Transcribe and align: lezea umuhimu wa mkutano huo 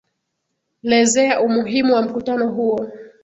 lezea 0.83 1.41
umuhimu 1.41 1.93
wa 1.93 2.01
mkutano 2.01 2.47
huo 2.49 2.89